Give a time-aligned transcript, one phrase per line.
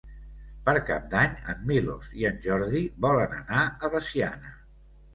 [0.69, 4.61] Per Cap d'Any en Milos i en Jordi volen anar a Veciana.